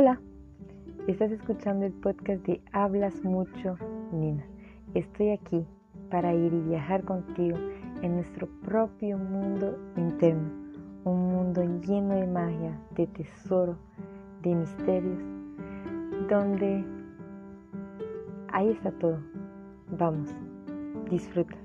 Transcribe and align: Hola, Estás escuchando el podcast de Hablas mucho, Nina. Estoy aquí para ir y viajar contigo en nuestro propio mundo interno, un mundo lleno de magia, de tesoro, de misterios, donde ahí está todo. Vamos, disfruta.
Hola, 0.00 0.20
Estás 1.08 1.32
escuchando 1.32 1.84
el 1.84 1.92
podcast 1.92 2.46
de 2.46 2.62
Hablas 2.70 3.24
mucho, 3.24 3.76
Nina. 4.12 4.44
Estoy 4.94 5.30
aquí 5.30 5.66
para 6.08 6.32
ir 6.32 6.52
y 6.52 6.60
viajar 6.60 7.02
contigo 7.02 7.58
en 8.00 8.14
nuestro 8.14 8.46
propio 8.64 9.18
mundo 9.18 9.76
interno, 9.96 10.52
un 11.02 11.32
mundo 11.32 11.64
lleno 11.80 12.14
de 12.14 12.28
magia, 12.28 12.80
de 12.94 13.08
tesoro, 13.08 13.76
de 14.42 14.54
misterios, 14.54 15.18
donde 16.28 16.84
ahí 18.52 18.68
está 18.68 18.92
todo. 18.92 19.18
Vamos, 19.98 20.28
disfruta. 21.10 21.56